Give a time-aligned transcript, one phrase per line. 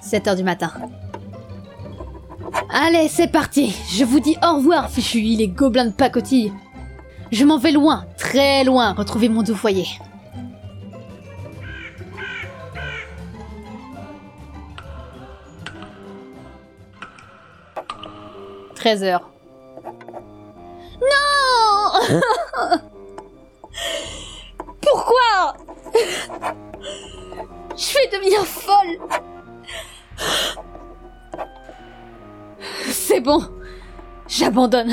[0.00, 0.70] 7 heures du matin.
[2.70, 6.52] Allez, c'est parti Je vous dis au revoir, fichu les gobelins de pacotille
[7.32, 9.86] Je m'en vais loin, très loin, retrouver mon doux foyer.
[18.74, 19.30] «13 heures.
[21.00, 22.18] Non
[24.80, 25.56] Pourquoi
[27.76, 28.98] Je vais devenir folle
[33.08, 33.42] C'est bon,
[34.28, 34.92] j'abandonne.